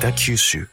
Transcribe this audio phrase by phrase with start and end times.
[0.00, 0.66] 北九州。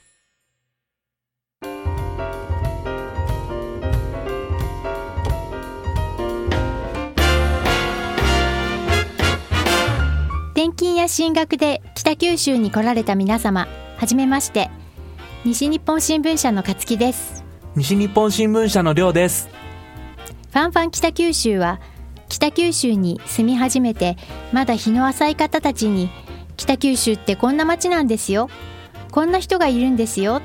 [10.54, 13.68] 転勤や進学で北九州に来られた皆様
[13.98, 14.70] はじめまして。
[15.44, 17.44] 西日本新聞社の勝木です。
[17.76, 19.50] 西日本新聞社の亮です。
[20.54, 21.82] ファンファン北九州は
[22.30, 24.16] 北九州に住み始めて
[24.54, 26.10] まだ日の浅い方たちに
[26.56, 28.50] 北九州ってこんな街なんですよ
[29.18, 30.44] こんな人がいるんですよ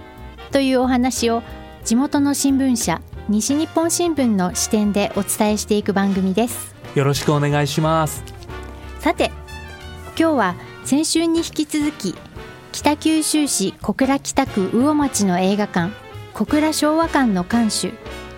[0.50, 1.42] というお話を
[1.84, 6.74] 地元の新聞社西日本新聞の視点でお伝えしていく番組です。
[6.94, 8.24] よろしくお願いします。
[8.98, 9.30] さて
[10.18, 10.54] 今日は
[10.86, 12.14] 先週に引き続き
[12.72, 15.92] 北九州市小倉北区魚町の映画館
[16.32, 17.92] 小倉昭和館の館主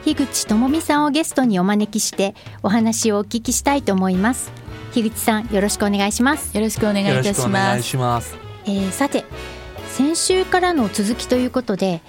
[0.05, 4.51] 樋口智美さんをゲストにお招きしてお話をお聞きしたいと思います。
[4.95, 6.57] 樋口さんよろしくお願いします。
[6.57, 7.83] よろしくお願いいたします。
[7.85, 8.37] します。
[8.65, 9.25] えー、さて
[9.95, 12.03] 先週からの続きということで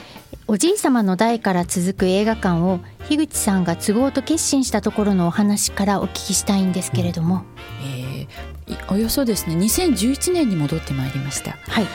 [0.48, 7.44] おじい様の代から続く映画館を樋口さんが都合と決心したところのお話からお聞きしたいんですけれども、
[7.84, 11.52] えー、およそですね2011年に戻ってまいりました。
[11.52, 11.86] はい。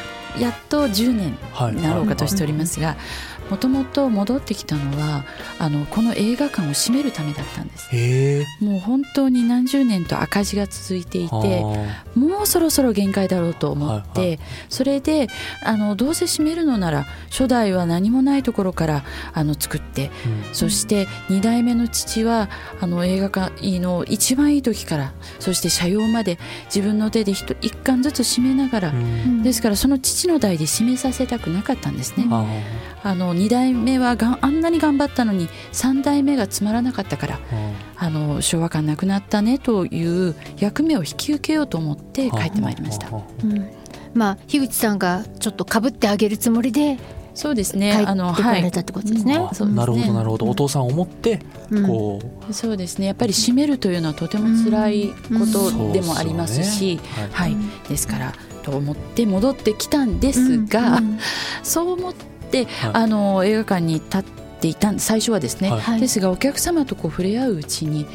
[0.41, 1.37] やっと10年
[1.75, 2.97] になろうかとしておりますが、
[3.51, 5.25] もともと戻ってきたのは
[5.59, 8.65] あのこの映画館を閉めるためだったんです。
[8.65, 11.65] もう本当に何十年と赤字が続いていて
[12.15, 14.37] もうそろそろ限界だろうと思って、はいは
[14.69, 15.29] それで
[15.65, 20.11] あのどうせ閉めるのなら初代は何もないところからあの作って
[20.53, 22.49] そして2代目の父は
[22.81, 29.43] あの映画館の一番いい時からそして社用まで自分の手で一一巻ずつ閉めながら、うん。
[29.43, 32.27] ですからその父の代で閉めさせたくなかったんですね。
[32.31, 37.41] ああの2代目はがんあんなに頑張ったのに3代目がつまらなかったから
[37.97, 43.09] あの昭和館なくなったねという役目を引き受けようと思って帰ってまいりました。
[43.11, 43.71] うん。
[44.15, 46.99] まあ樋口さんがちょっとかぶってあげるつもりで
[47.35, 47.93] そうです帰ね。
[47.93, 49.35] あのってこらはいれたってことですね。
[49.35, 50.47] なるほどなるほど。
[50.47, 51.87] お父さんを思ってうん。
[51.87, 52.53] こう。
[52.53, 53.07] そうですね。
[53.07, 55.15] やっぱり閉めるというのはとても辛いこ
[55.53, 57.01] とでもありますし、
[57.33, 57.57] はい、
[57.89, 61.19] ですからと思って戻ってきたんですが、うん。
[61.63, 62.69] そう思って、はい。
[62.93, 64.23] あの映画館に立っ
[64.61, 65.81] ていた最初はですね、はい。
[65.81, 66.01] はい。
[66.01, 68.07] ですがお客様とこう触れ合ううちに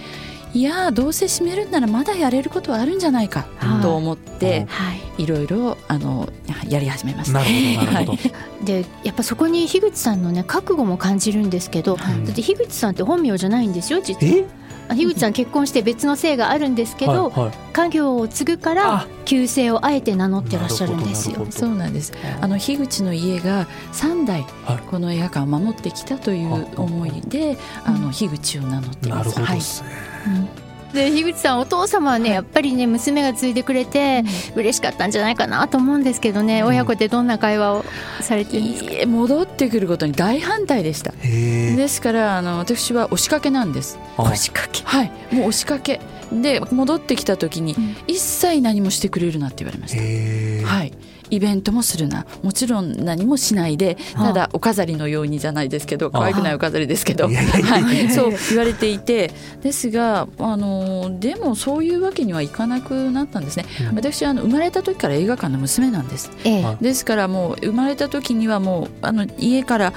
[0.53, 3.81] いやーどうせ閉めるんならまだやれることはあるんじゃないかはい。
[3.81, 6.29] と思って、はい、いろいろあの
[6.69, 7.39] やり始めました。
[7.39, 8.17] なるほどなるほど、は
[8.61, 8.65] い。
[8.65, 12.25] でやっぱそこに樋口さんのね覚悟も感じるんですけど、はい。
[12.25, 14.47] だって樋口さんって本名じゃないんですよ実は
[14.89, 17.53] 樋口さん結婚して別の姓があるんですけど、はいはい。
[17.73, 19.07] 家業を継ぐからあ。
[19.25, 21.47] 旧姓をあえて名乗ってらっしゃるんですよ。
[21.49, 22.13] そうなんです。
[22.41, 24.77] あの樋口の家が3代はい。
[24.89, 29.83] この映画館を守ってきたという思いであの樋口を名乗っていなるます。
[29.83, 30.39] はい。
[30.39, 30.64] ほど
[30.95, 34.23] で樋口さんお父様はね、やっぱりね娘が継いでくれて
[34.55, 36.67] 嬉しかったんじゃないかなと思うんですけどね、うん。
[36.69, 37.85] 親子でどんな会話を
[38.21, 39.05] されてるんですか？
[39.05, 41.11] 戻ってくることに大反対でした。
[41.11, 43.99] ですからあの私は押しかけなんです。
[44.17, 44.23] あ。
[44.23, 44.81] 押しかけ。
[44.83, 45.99] はい、もう押しかけ。
[46.31, 47.97] で戻ってきた時にん。
[48.07, 50.67] 一切何もしてくれるなって言われました。
[50.67, 50.93] はい、
[51.29, 52.25] イベントもするな。
[52.43, 59.31] もちろん何もしないでただお飾りのようにじゃないですけど可愛くないお飾りですけど、はい、そう言われていて。
[59.61, 63.95] ですがあのでもそういうわけにはいかなくなったんですね、うん。
[63.95, 66.31] 私はあの生まれた時から映画館の娘なんです。
[66.43, 66.63] ええ。
[66.63, 69.93] はいですからもう生まれた時にはもうあの家から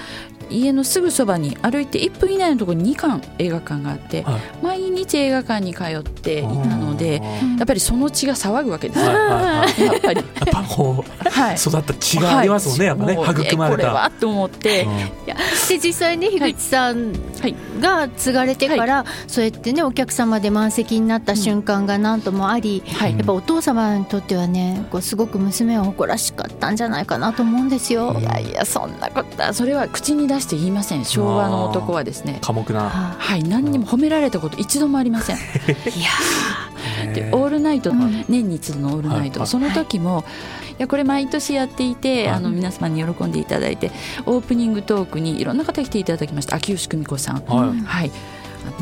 [0.50, 4.40] 家のすぐそばに歩いて1分以内のところに2館映画館があってはい。
[4.62, 7.26] 毎日映画館に通っていたのであ
[7.58, 9.00] やっぱりその血が騒ぐわけです。
[9.00, 9.64] よ や
[9.96, 10.16] っぱり。
[10.16, 11.54] やっぱこうはい。
[11.56, 13.68] 育った血がありますもんね、やっぱねもう育まれた。
[13.68, 14.86] これはと思って、
[15.68, 17.54] で実際ね樋口さんはい。
[17.80, 23.12] が継がれてから、そうやってねお客様で満席になった瞬間が何ともあり、はい。
[23.12, 28.10] やっぱお父様にとってはねこうすごく娘は誇らしかったんじゃないかなと思うんですよ。
[28.16, 31.04] うんいやいやそんなことはそれは口に出して言いません。
[31.04, 32.38] 昭和の男はですね。
[32.42, 32.88] 寡黙な。
[32.88, 35.36] ははい何にも褒められたこと一度もありません。
[35.36, 35.40] い、
[35.98, 39.48] いや でオールナイト、うん年に一度のオールナイト、はい。
[39.48, 40.24] その時も、
[40.78, 42.36] い、やこれ毎年やっていて、はい。
[42.36, 43.90] あの皆様に喜んでいただいて
[44.26, 46.56] オープニングトークにいろんな方来ていただきました。
[46.56, 47.42] 秋吉久美子さん。
[47.46, 47.80] はい。
[47.84, 48.10] はい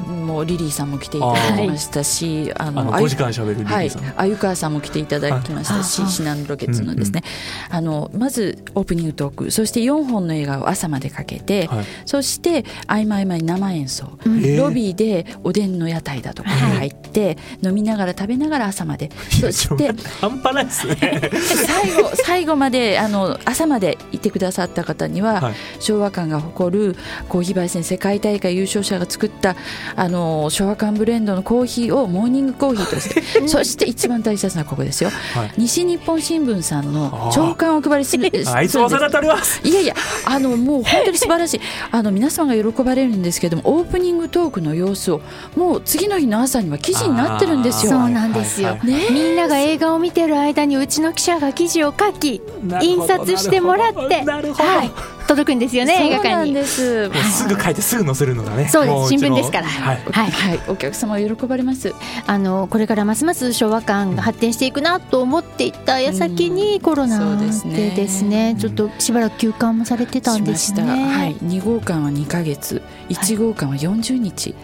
[0.06, 7.22] もうリリーさんも来ていただきましたしああのあゆ5時間しゃべるリリはいーさん、、鮎川さんも来ていただきましたし、はいシナンロケッツのですね、
[7.68, 9.50] あのまずオープニングトーク。
[9.50, 11.84] そして4本の映画を朝までかけて、はい。
[12.04, 19.10] そして合間合間に生演奏、ロビーでおでんの屋台だとかに入って、飲みながら食べながら朝まで。
[19.40, 21.30] そして半端ないですね。
[21.66, 25.54] 最後最後まであの朝までいてくださった方には、はい。
[25.80, 26.96] 昭和館が誇る
[27.28, 29.56] コーヒー焙煎世界大会優勝者が作った
[29.94, 35.52] あの昭和館ブレンドのコーヒーをモーニングコーヒーとして そして一番大切なここですよ、はい。
[35.56, 38.78] 西日本新聞さんの朝刊をお配りする あいつ
[39.44, 41.60] すいやいやあのもう本当に素晴らしい。
[41.90, 45.20] あの皆様が喜ばれるんですけどもオープニングトークの様子を
[45.56, 47.92] もう次の日の朝には記事になってるんですよ。
[47.92, 49.12] そうなんですよ、ねえ。
[49.12, 52.40] みんなが映画を見てる間にうちの記者が記事を書き
[52.80, 54.24] 印刷してもらって。
[54.24, 54.90] はい、
[55.26, 56.54] 届くんですよね映画そうなん館に。
[56.54, 57.08] です。
[57.08, 59.08] ぐ書いてすぐ載せるのがねそうです。
[59.08, 59.66] 新聞ですから。
[59.66, 60.02] はい。
[60.12, 60.30] はい。
[60.30, 61.94] はい、お客様喜ばれます。
[62.26, 70.76] あのこれからますます昭和館が発展していくなと思っていた矢先にコロナですですねちょっとしばらく休館もされてたんですね。
[70.76, 71.18] しました。
[71.18, 74.54] はい、2号館は2ヶ月、1号館は40日。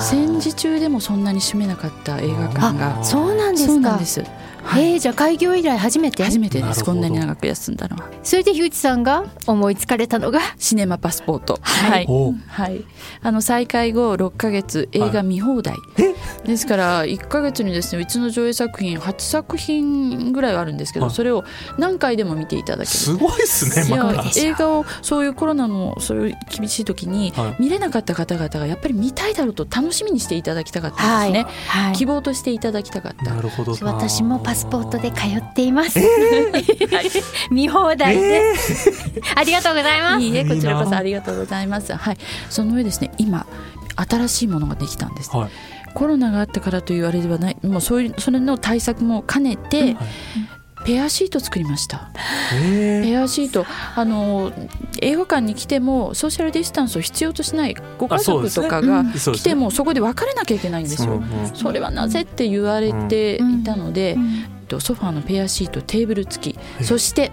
[0.00, 3.04] 戦時中でもそんなに閉めなかった映画館があ。
[3.04, 3.72] そうなんですか。
[3.72, 4.22] そうなんです。
[4.66, 4.92] はい。
[4.92, 6.24] えー、じゃあ開業以来初めて？
[6.24, 6.84] 初めてです。
[6.84, 8.10] こんなに長く休んだのは？
[8.22, 10.40] それで樋口さんが思いつかれたのが？
[10.58, 11.58] シネマパスポート。
[11.62, 12.06] はい。
[12.48, 12.84] はい。
[13.22, 15.76] あの再開後6ヶ月映画見放題、
[16.44, 21.14] ですから1ヶ月にですねうちの上映作品8作品ぐらいはあるんですけど、はい。
[21.14, 21.44] それを
[21.78, 22.86] 何回でも見ていただける。
[22.86, 24.22] すごいですねいやまだ。
[24.22, 27.62] ですよ映画をそういうコロナのそういう厳しい時にはい。
[27.62, 31.94] 見れなかった方々がやっぱり見たいだろうと楽しみにしていただきたかったんですね、はい。
[31.94, 33.34] 希望としていただきたかった。
[33.34, 33.76] なるほど。
[33.82, 36.00] 私もパスポートで通っています。
[37.50, 38.54] 見放題で、
[39.34, 40.22] ありがとうございます。
[40.22, 41.94] いいえこちらこそありがとうございます。
[41.94, 42.16] はい。
[42.48, 43.46] その上ですね今
[43.96, 45.36] 新しいものができたんです。
[45.36, 45.50] はい。
[45.94, 47.56] コロナがあったからというあれではない。
[47.62, 49.96] もうそういうそれの対策も兼ねて、はい
[50.86, 52.10] ペアシート作りました。
[52.54, 53.02] えー。
[53.02, 53.66] ペアシート。
[53.96, 54.52] あの
[55.02, 61.20] 映画館に来てもソーシャルディスタンスを必要としないご家族とかが来てもそこで別れなきゃいけないんですよ。
[61.54, 64.16] それはなぜって言われていたので、
[64.68, 66.84] とソファーのペアシートテーブル付き、い。
[66.84, 67.32] そして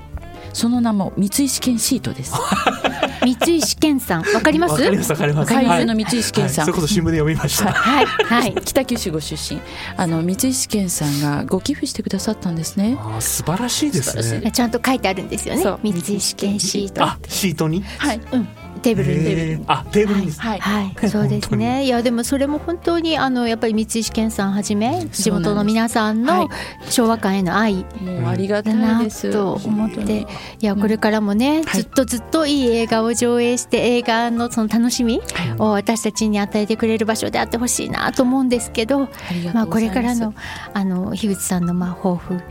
[0.53, 2.33] その名も三井試験シートです。
[3.24, 4.72] 三井試験さん、わかります？
[4.74, 5.50] わかりますわかります。
[5.54, 5.80] 怪はい。
[5.81, 6.74] 獣の三井試験さん、はい。
[6.74, 7.72] それこそ新聞で読みました。
[7.72, 8.56] はい、はい。
[8.66, 9.62] 北九州ご出身。
[9.98, 12.98] あの三井試験さんがご寄付してくださったんですね。
[13.00, 14.52] あー素晴らしいですね。
[14.52, 15.64] ちゃんと書いてあるんですよね。
[15.84, 17.04] 三井試験シート。
[17.04, 17.84] あシートに？
[17.98, 18.48] はい、うん、
[18.83, 19.25] テーブルに。
[19.25, 19.63] へー。
[19.68, 21.85] あテーブルにはい、はい、そうですね。
[21.85, 26.47] いや、でも、それも本当に、あの、やっぱり三井試験さんはじめ、地元の皆さんのはい。
[26.89, 27.85] 昭和館への愛。
[28.01, 29.31] もうありがただないです。
[29.31, 30.21] と思って
[30.59, 31.81] いやこれからもね、はい。
[31.81, 35.21] ずっとずっといい映画を上映して映画のその楽しみ
[35.59, 39.07] を私たちに与えてくれる場所であってほしいなと思うんですけど、
[39.53, 39.79] まあ、こ。
[39.83, 40.33] れからの
[40.74, 42.41] あの樋口さんのまあ抱負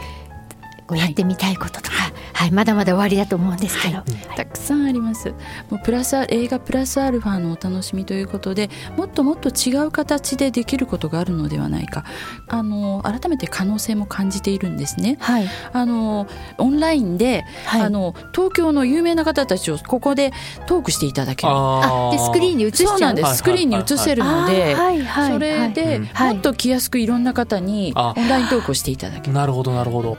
[0.87, 4.02] こうやってみたいこととか、はいまだまだ終わりだと思うんですけど、
[4.37, 5.31] たくさんあります。
[5.70, 12.05] もうプラスア映画プラスアルファのお楽しみということでもっともっと違う形でできることがあるのではないか。
[12.49, 15.19] あの改めて可能性も感じているんですね。
[15.20, 15.49] はい。
[15.73, 16.26] あの
[16.58, 17.82] オンラインで、はい。
[17.82, 20.32] あの東京の有名な方たちをここで
[20.67, 21.52] トークしていただける。
[21.55, 29.32] あでスクリーンに映しちゃそうなんではいすスクリーンに映せるので、あーはいはいそれで、もっと来やすくいろんな方にあオンライントークをしていただける。
[29.32, 30.19] なるほどなるほど。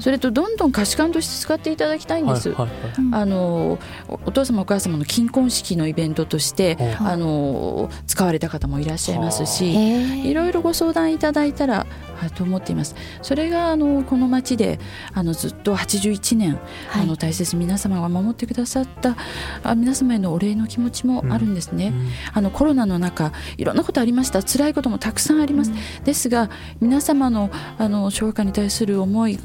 [0.00, 3.22] それとどんどん可視感として使っていただきたいんです、はいはいはい。
[3.22, 3.78] あの
[4.08, 11.86] おお父様お母様の金婚式のイベントとしてあの使われた方もいらっしゃいますへしーいろいろご相談いただいたら
[12.24, 12.94] あと思っています。
[13.20, 14.78] それがあのこの町で
[15.12, 16.58] あのずっと81年、
[16.88, 17.02] はい。
[17.02, 19.16] あの大切に皆様が守ってくださった
[19.62, 22.08] あ皆様へのお礼の気持ちもあるんですね、うん。
[22.34, 24.42] あのコロナの中いろんなことありました。
[24.42, 25.72] 辛いこともたくさんあります、
[26.04, 26.50] ですが
[26.80, 29.38] 皆様のあの昭和館に対する思い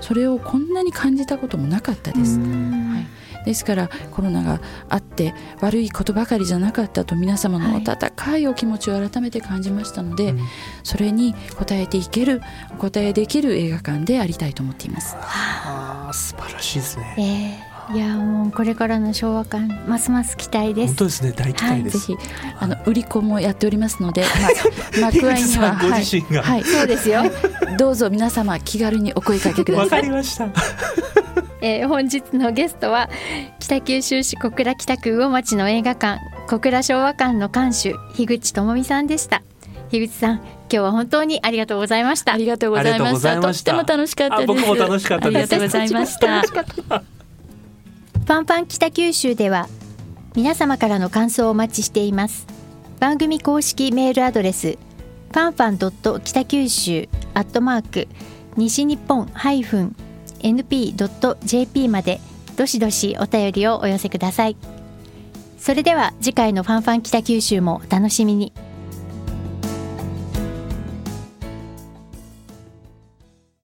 [0.00, 3.04] それをこんなに感じたこともなかったです、は
[3.42, 10.40] い、ですからコロナがあって悪いことばかりじゃなかったと皆様の温かいお気持ちを改めて感じましたので、うん。
[10.82, 12.40] それに応えていける
[12.72, 15.16] お答えできる映画館でありたいと思っています。
[15.18, 17.58] あー素晴らしいですね。
[17.66, 17.68] え。
[17.68, 20.94] ーいやもうこれからの昭和館ますます期待です。
[20.94, 21.32] 本当ですね。
[21.32, 21.98] 大期待です。
[21.98, 22.18] ぜひ
[22.58, 25.90] あの売り子もやっておりますので、まあ、 幕間には、はい、
[26.42, 27.22] はいそうですよ、
[27.78, 30.02] どうぞ皆様気軽にお声かけくだわかさい。
[30.02, 30.48] りました。
[31.60, 33.08] えー本日のゲストは
[33.60, 39.42] 北九州市小倉北区魚町の映画館小倉昭和館の館主樋口智美さんでした。
[39.90, 42.32] 樋口さん今日は本当にありがとうございました。
[42.32, 43.40] ありがとうございました。
[43.40, 44.50] とっても楽しかったです。
[44.50, 45.54] あ僕も楽しかったです。
[45.54, 47.02] ありがとうございました。
[48.24, 49.68] パンパン北九州では
[50.36, 52.46] 皆様からの感想をお待ちしています。
[53.00, 54.78] 番組公式メールアドレス
[55.32, 58.08] パンパンドット北九州アットマーク
[58.56, 59.96] 西日本ハイフン
[60.38, 62.20] NP.jp まで
[62.56, 64.56] どしどしお便りをお寄せください。
[65.58, 68.52] それでは次回のファンファン北九州もお楽しみに。